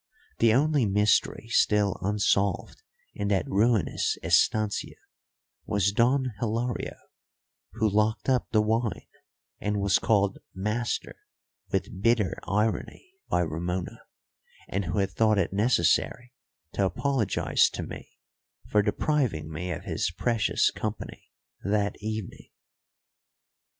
The 0.39 0.51
only 0.51 0.87
mystery 0.87 1.47
still 1.49 1.99
unsolved 2.01 2.81
in 3.13 3.27
that 3.27 3.47
ruinous 3.47 4.17
estancia 4.23 4.95
was 5.67 5.91
Don 5.91 6.31
Hilario, 6.39 6.95
who 7.73 7.87
locked 7.87 8.27
up 8.27 8.47
the 8.49 8.63
wine 8.63 9.05
and 9.59 9.79
was 9.79 9.99
called 9.99 10.39
master 10.55 11.17
with 11.71 12.01
bitter 12.01 12.33
irony 12.47 13.13
by 13.29 13.41
Ramona, 13.41 14.01
and 14.67 14.85
who 14.85 14.97
had 14.97 15.11
thought 15.11 15.37
it 15.37 15.53
necessary 15.53 16.33
to 16.73 16.83
apologise 16.85 17.69
to 17.69 17.83
me 17.83 18.17
for 18.71 18.81
depriving 18.81 19.51
me 19.51 19.69
of 19.69 19.83
his 19.83 20.09
precious 20.09 20.71
company 20.71 21.29
that 21.63 21.95
evening. 22.01 22.49